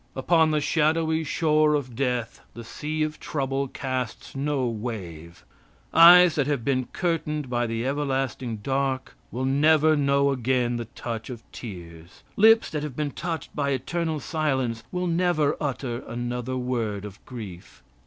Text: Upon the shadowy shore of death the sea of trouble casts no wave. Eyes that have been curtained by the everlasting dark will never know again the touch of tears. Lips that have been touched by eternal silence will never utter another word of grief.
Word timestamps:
Upon 0.15 0.49
the 0.49 0.61
shadowy 0.61 1.23
shore 1.23 1.75
of 1.75 1.95
death 1.95 2.41
the 2.55 2.63
sea 2.63 3.03
of 3.03 3.19
trouble 3.19 3.67
casts 3.67 4.35
no 4.35 4.65
wave. 4.65 5.45
Eyes 5.93 6.33
that 6.33 6.47
have 6.47 6.65
been 6.65 6.85
curtained 6.85 7.51
by 7.51 7.67
the 7.67 7.85
everlasting 7.85 8.57
dark 8.63 9.13
will 9.31 9.45
never 9.45 9.95
know 9.95 10.31
again 10.31 10.77
the 10.77 10.85
touch 10.85 11.29
of 11.29 11.43
tears. 11.51 12.23
Lips 12.35 12.71
that 12.71 12.81
have 12.81 12.95
been 12.95 13.11
touched 13.11 13.55
by 13.55 13.69
eternal 13.69 14.19
silence 14.19 14.81
will 14.91 15.05
never 15.05 15.55
utter 15.61 15.99
another 16.07 16.57
word 16.57 17.05
of 17.05 17.23
grief. 17.27 17.83